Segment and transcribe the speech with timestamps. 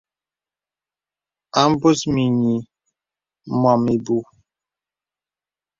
[1.59, 2.53] A mbus mìnyì
[3.61, 4.21] mɔ̀m ìbùù.